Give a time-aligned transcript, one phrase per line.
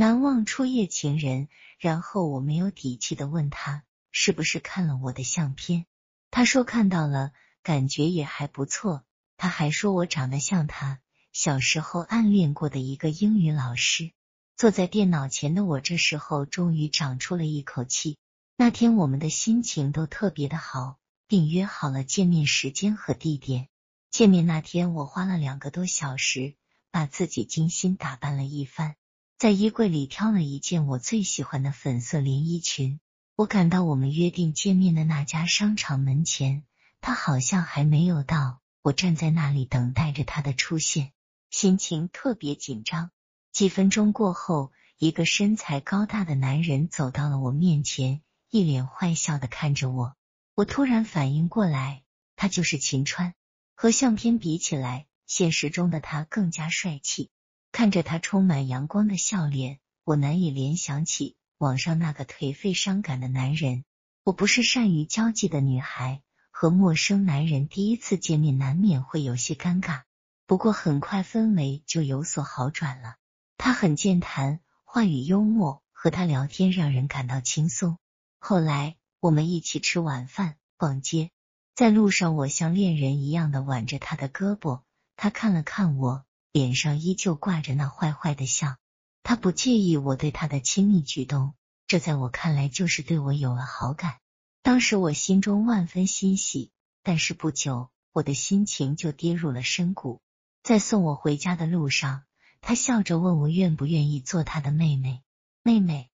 [0.00, 1.48] 难忘初夜情人。
[1.78, 5.84] 然后我没有底气的问他是不是看了我的相片，
[6.30, 9.04] 他说看到了，感觉也还不错。
[9.36, 11.00] 他还说我长得像他
[11.34, 14.12] 小时候暗恋过的一个英语老师。
[14.56, 18.16] 坐在电脑前的我这时候终于长出了一口气。
[18.56, 20.96] 那天我们的心情都特别的好，
[21.26, 23.68] 并约好了见面时间和地点。
[24.10, 26.54] 见面那天，我花了两个多小时，
[26.90, 28.96] 把自己精心打扮了一番，
[29.40, 33.00] 在衣柜里挑了一件我最喜欢的粉色连衣裙。
[33.36, 36.62] 我赶到我们约定见面的那家商场门前，
[37.00, 38.60] 他好像还没有到。
[38.82, 41.12] 我站在那里等待着他的出现，
[41.48, 43.12] 心情特别紧张。
[43.50, 50.16] 几分钟过后，一个身材高大的男人走到了我面前，一脸坏笑的看着我。
[50.54, 52.02] 我突然反应过来，
[52.36, 53.32] 他就是秦川。
[53.74, 57.30] 和相片比起来，现实中的他更加帅气。
[57.72, 63.84] 看着他充满阳光的笑脸，我难以联想起网上那个颓废伤感的男人。
[64.22, 70.02] 我不是善于交际的女孩，和陌生男人第一次见面难免会有些尴尬。
[70.46, 73.16] 不过很快氛围就有所好转了。
[73.56, 77.98] 他很健谈，话语幽默，和他聊天让人感到轻松。
[78.38, 81.30] 后来我们一起吃晚饭、逛街，
[81.74, 84.82] 在路上我像恋人一样的挽着他的胳膊，
[85.16, 88.76] 他看了看我，脸上依旧挂着那坏坏的笑。
[89.22, 91.54] 他不介意我对他的亲密举动，
[91.86, 94.18] 这在我看来就是对我有了好感。
[94.62, 96.70] 当时我心中万分欣喜，
[97.02, 100.20] 但是不久我的心情就跌入了深谷。
[100.62, 102.24] 在送我回家的路上。
[102.62, 105.22] 他笑着问我愿不愿意做他的妹妹。
[105.62, 106.10] 妹妹，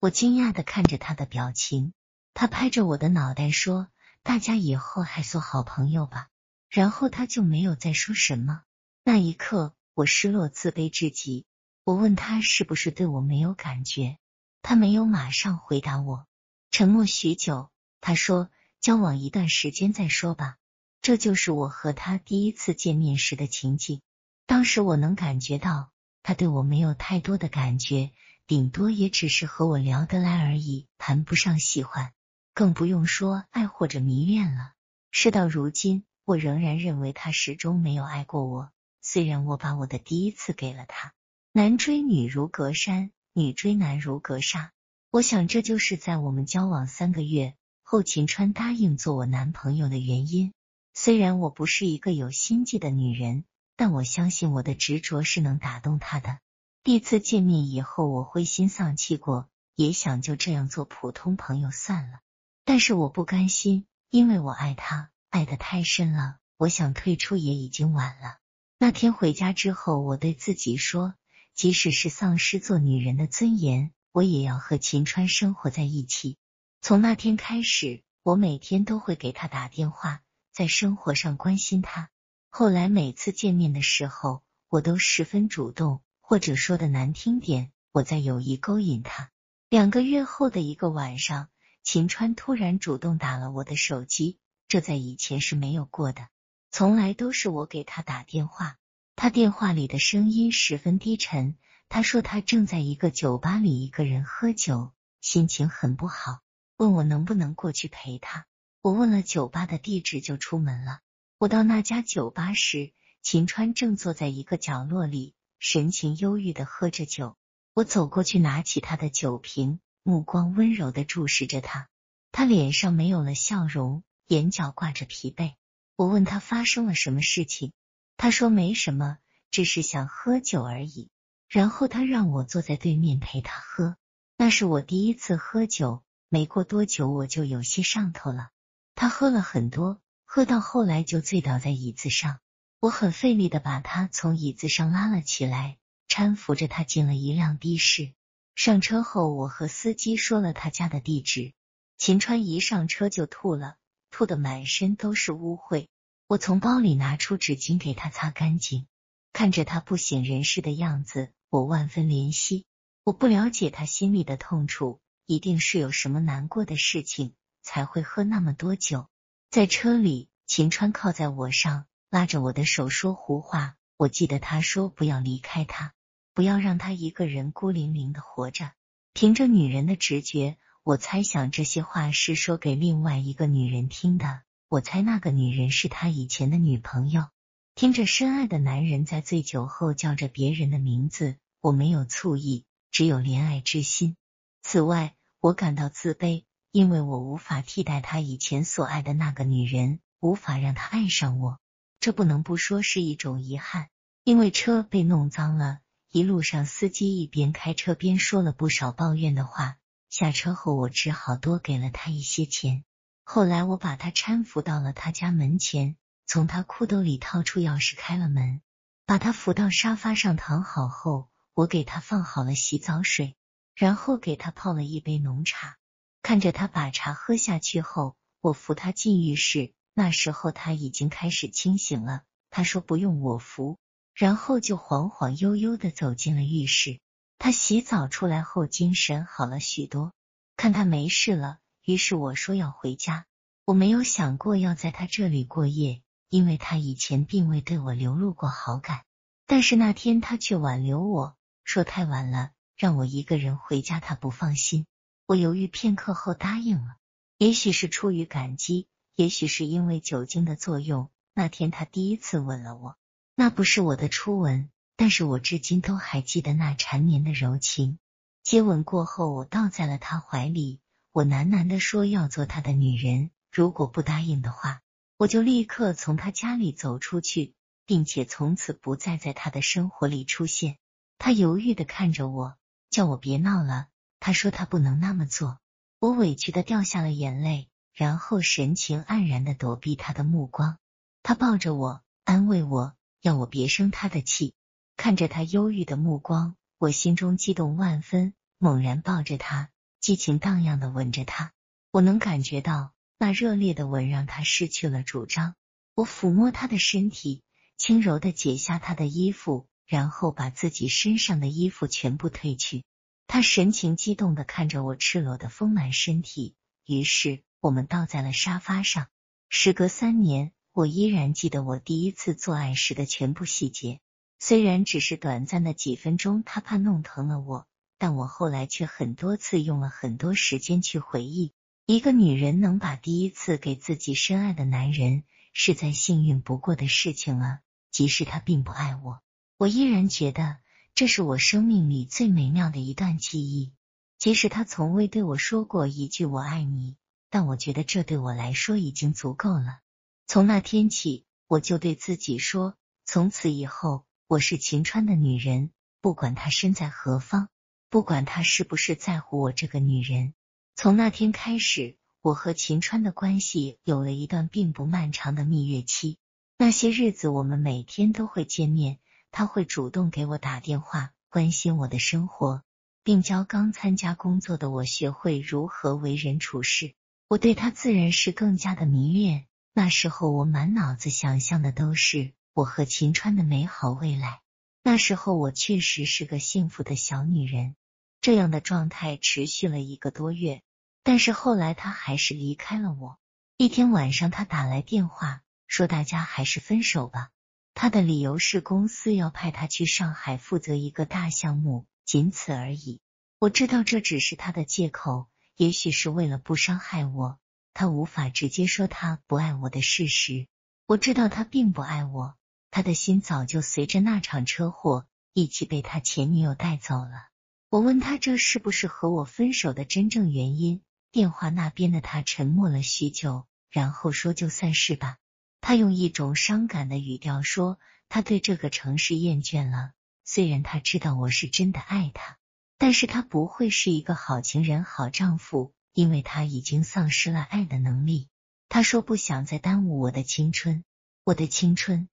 [0.00, 1.92] 我惊讶的看着他的表情。
[2.34, 3.86] 他拍着我的脑袋说
[4.24, 6.30] ：“大家以后还做好朋友吧。”
[6.68, 8.62] 然后他就没有再说什么。
[9.06, 11.44] 那一刻，我失落自卑至极。
[11.84, 14.16] 我问他是不是对我没有感觉，
[14.62, 16.26] 他没有马上回答我。
[16.70, 17.68] 沉默许久，
[18.00, 18.48] 他说
[18.80, 20.56] ：“交往一段时间再说吧。”
[21.02, 24.00] 这就是我和他第一次见面时的情景。
[24.46, 25.90] 当时我能感觉到
[26.22, 28.10] 他对我没有太多的感觉，
[28.46, 32.14] 顶多也只是和我聊得来而已，谈不上喜欢，
[32.54, 34.72] 更不用说爱或者迷恋了。
[35.10, 38.70] 事到如今，我仍然认为他始终没有爱过我，
[39.14, 41.12] 虽然我把我的第一次给了他。
[41.52, 44.72] 男追女如隔山，女追男如隔沙。
[45.12, 47.54] 我想这就是在我们交往三个月
[47.84, 50.52] 后，秦川答应做我男朋友的原因。
[50.94, 53.44] 虽然我不是一个有心计的女人。
[53.76, 56.38] 但我相信我的执着是能打动他的。
[56.82, 62.18] 第一次见面以后，我灰心丧气过，也想就这样做普通朋友算了。
[62.64, 66.38] 但是我不甘心，因为我爱他，爱的太深了。
[66.56, 68.38] 我想退出也已经晚了。
[68.84, 71.14] 那天回家之后，我对自己说，
[71.54, 76.36] 即使是丧失做女人的尊严，我也要和秦川生活在一起。
[76.82, 80.20] 从那天开始，我每天都会给他打电话，
[80.52, 82.10] 在生活上关心他。
[82.50, 89.30] 后来每次见面的时候，我都十分主动，或者说的难听点，我在有意勾引他。
[89.70, 91.48] 两个月后的一个晚上，
[91.82, 94.36] 秦川突然主动打了我的手机，
[94.68, 96.28] 这在以前是没有过的，
[96.76, 98.78] 从来都是我给他打电话。
[99.14, 101.54] 他电话里的声音十分低沉，
[101.88, 104.90] 他说他正在一个酒吧里一个人喝酒，
[105.20, 106.40] 心情很不好，
[106.76, 108.46] 问我能不能过去陪他。
[108.82, 110.98] 我问了酒吧的地址，就出门了。
[111.38, 112.92] 我到那家酒吧时，
[113.22, 117.36] 秦川正坐在一个角落里，神情忧郁的喝着酒。
[117.72, 121.88] 我走过去，拿起他的酒瓶，目光温柔的注视着他。
[122.32, 125.54] 他脸上没有了笑容，眼角挂着疲惫。
[125.96, 127.72] 我问他发生了什么事情，
[128.16, 129.18] 他说没什么，
[129.50, 131.08] 只是想喝酒而已。
[131.48, 133.96] 然后他让我坐在对面陪他喝。
[134.36, 138.50] 那是我第一次喝酒，没过多久我就有些上头了。
[138.94, 140.00] 他喝了很多。
[140.26, 142.40] 喝到后来就醉倒在椅子上，
[142.80, 145.78] 我很费力的把他从椅子上拉了起来，
[146.08, 148.12] 搀扶着他进了一辆的士。
[148.56, 151.52] 上车后，我和司机说了他家的地址。
[151.98, 153.76] 秦川一上车就吐了，
[154.14, 155.88] 吐的满身都是污秽。
[156.28, 158.86] 我从包里拿出纸巾给他擦干净。
[159.32, 162.64] 看着他不省人事的样子，我万分怜惜。
[163.02, 169.08] 我不了解他心里的痛楚，一定是有什么难过的事情才会喝那么多酒。
[169.50, 173.74] 在车里，秦川靠在我上，拉着我的手说胡话。
[173.96, 175.92] 我记得他说不要离开他，
[176.34, 178.70] 不要让他一个人孤零零的活着。
[179.12, 184.42] 凭着女人的直觉，我猜想这些话是说给另外一个女人听的。
[184.68, 187.28] 我猜那个女人是他以前的女朋友。
[187.74, 194.18] 听着深爱的男人在醉酒后叫着别人的名字，我没有醋意，只有怜爱之心。
[194.62, 201.60] 此外，我感到自卑，因为我无法替代他以前所爱的那个女人，无法让他爱上我。
[201.98, 203.88] 这不能不说是一种遗憾。
[204.22, 205.78] 因为车被弄脏了，
[206.10, 209.78] 一路上司机一边开车边说了不少抱怨的话。
[210.14, 212.84] 下车后，我只好多给了他一些钱。
[213.24, 218.62] 后来，我把他搀扶到了他家门前，从他裤兜里掏出钥匙开了门，
[219.06, 223.34] 把他扶到沙发上躺好后，我给他放好了洗澡水，
[223.74, 225.78] 然后给他泡了一杯浓茶。
[226.22, 229.72] 看着他把茶喝下去后，我扶他进浴室。
[229.94, 233.78] 那时候他已经开始清醒了，他说不用我扶，
[234.14, 237.00] 然后就晃晃悠悠的走进了浴室。
[237.38, 240.12] 他洗澡出来后精神好了许多，
[240.56, 241.58] 看他没事了。
[241.84, 243.26] 于是我说要回家，
[243.66, 249.04] 我没有想过要在他这里过夜，因为他以前并未对我流露过好感。
[249.46, 254.86] 但是那天他却挽留我说太晚了，让我一个人回家，他不放心。
[255.26, 256.96] 我犹豫片刻后答应了，
[257.36, 258.86] 也许是出于感激，
[259.16, 261.10] 也许是因为酒精的作用。
[261.34, 262.96] 那天他第一次吻了我，
[263.34, 267.98] 那不是我的初吻，但是我至今都还记得那缠绵的柔情。
[268.42, 270.80] 接吻过后，我倒在了他怀里。
[271.12, 274.82] 我喃喃的说要做他的女人，如果不答应的话，
[275.16, 277.54] 我就立刻从他家里走出去，
[277.86, 280.78] 并且从此不再在他的生活里出现。
[281.18, 282.56] 他犹豫的看着我，
[282.90, 283.86] 叫我别闹了。
[284.20, 285.58] 他说他不能那么做。
[286.00, 290.78] 我委屈的掉下了眼泪，然后神情黯然的躲避他的目光。
[291.22, 294.54] 他抱着我，安慰我，要我别生他的气。
[294.96, 299.70] 看着他忧郁的目光，我心中激动万分，猛然抱着他。
[300.00, 301.52] 激情荡漾的吻着他，
[301.90, 305.54] 我能感觉到那热烈的吻让他失去了主张。
[305.94, 307.42] 我抚摸他的身体，
[307.78, 312.84] 轻柔的解下他的衣服，然后把自己身上的衣服全部褪去。
[313.26, 316.54] 他神情激动的看着我赤裸的丰满身体，
[316.86, 319.06] 于是我们倒在了沙发上。
[319.48, 324.00] 时隔三年，我依然记得我第一次做爱时的全部细节，
[324.38, 327.66] 虽然只是短暂的几分钟，他怕弄疼了我。
[327.96, 331.52] 但我后来却很多次用了很多时间去回忆，
[331.86, 335.22] 一个女人能把第一次给自己深爱的男人，
[335.54, 337.60] 是再幸运不过的事情了。
[337.90, 339.20] 即使他并不爱我，
[339.56, 340.58] 我依然觉得
[340.94, 343.72] 这是我生命里最美妙的一段记忆。
[344.18, 346.96] 即使他从未对我说过一句“我爱你”，
[347.30, 349.78] 但我觉得这对我来说已经足够了。
[350.26, 352.74] 从那天起，我就对自己说：
[353.06, 357.50] 从此以后，我是秦川的女人，不管他身在何方。
[357.90, 360.32] 不管他是不是在乎我这个女人，
[360.74, 366.16] 从那天开始，我和秦川的关系有了一段并不漫长的蜜月期。
[366.56, 368.98] 那些日子，我们每天都会见面，
[369.30, 372.62] 他会主动给我打电话，关心我的生活，
[373.02, 376.94] 并教刚参加工作的我学会如何为人处事。
[377.28, 379.46] 我对他自然是更加的迷恋。
[379.74, 384.40] 那时候，我满脑子想象的都是我和秦川的美好未来。
[384.84, 387.74] 那时候，我确实是个幸福的小女人。
[388.20, 390.62] 这样的状态持续了一个多月，
[391.02, 393.18] 但是后来他还是离开了我。
[393.56, 397.30] 一天晚上，他打来电话说：“大家还是分手吧。”
[397.74, 403.00] 他的理由是公司要派他去上海负责一个大项目，仅此而已。
[403.40, 405.26] 我知道这只是他的借口，
[405.56, 407.40] 也许是为了不伤害我，
[407.72, 410.46] 他无法直接说他不爱我的事实。
[410.86, 412.36] 我知道他并不爱我，
[412.74, 417.28] 他的心早就随着那场车祸一起被他前女友带走了。
[417.70, 420.82] 我问他这是不是和我分手的真正原因？
[421.12, 425.18] 电话那边的他沉默了许久，然后说：“就算是吧。”
[425.62, 427.78] 他用一种伤感的语调说
[428.10, 429.92] ：“他对这个城市厌倦了。
[430.24, 432.38] 虽然他知道我是真的爱他，
[432.76, 438.26] 但是他不会是一个好情人、好丈夫，因为他已经丧失了爱的能力。”
[438.68, 440.82] 他说：“不想再耽误我的青春，
[441.22, 442.08] 我的青春，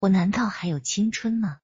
[0.00, 1.58] 我难道还有青春吗？”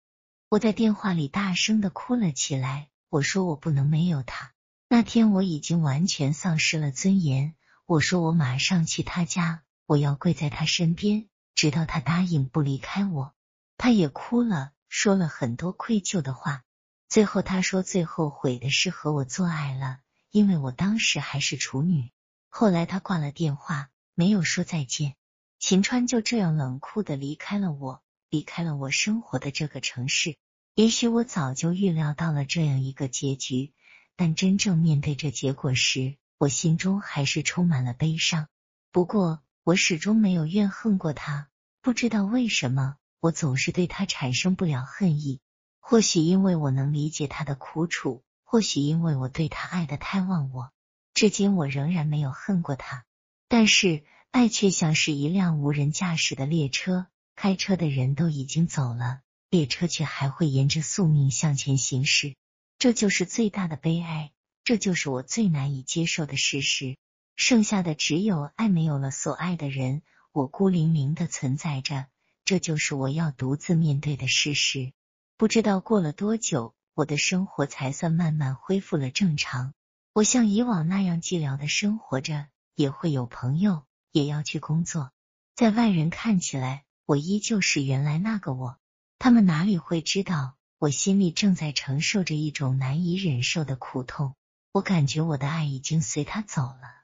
[0.51, 2.89] 我在电话里大声的哭了起来。
[3.09, 4.53] 我说我不能没有他。
[4.89, 7.55] 那天我已经完全丧失了尊严。
[7.87, 13.35] 我说我马上去他家，我要跪在他身边，直到他答应不离开我。
[13.77, 16.63] 他也哭了，说了很多愧疚的话。
[17.09, 19.99] 最后他说最后悔的是和我做爱了，
[20.31, 22.11] 因为我当时还是处女。
[22.49, 25.17] 后来他挂了电话，没有说再见。
[25.59, 28.03] 秦川就这样冷酷的离开了我，
[28.35, 30.35] 离开了我生活的这个城市。
[30.75, 33.73] 也许我早就预料到了这样一个结局，
[34.17, 38.49] 但真正面对这结果时，我心中还是充满了悲伤。
[38.91, 41.49] 不过，我始终没有怨恨过他。
[41.81, 45.41] 不知道为什么，我总是对他产生不了恨意。
[45.79, 48.61] 或许因为我能理解他的苦楚，或。
[48.61, 50.73] 许因为我对他爱的太忘我，
[51.13, 53.05] 至今我仍然没有恨过他。
[53.47, 62.35] 但是爱却像是一辆无人驾驶的列车，开车的人都已经走了，列车却还会沿着宿命向前行驶。
[62.79, 64.33] 这就是最大的悲哀，
[64.65, 66.97] 这就是我最难以接受的事实。
[67.37, 72.07] 剩下的只有爱，没有了所爱的人，我孤零零的存在着。
[72.45, 74.93] 这就是我要独自面对的事实。
[75.37, 79.73] 不知道过了多久，我的生活才算慢慢恢复了正常。
[80.13, 85.11] 我像以往那样寂寥的生活着，也会有朋友，也要去工作。
[85.57, 88.77] 在外人看起来，我依旧是原来那个我。
[89.19, 94.35] 他们哪里会知道，我心里正在承受着一种难以忍受的苦痛。
[94.73, 96.93] 我感觉我的爱已经随他走了。